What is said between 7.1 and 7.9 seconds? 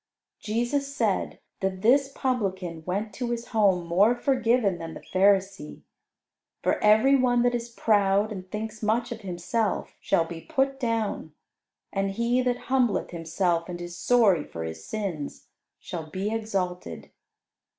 one that is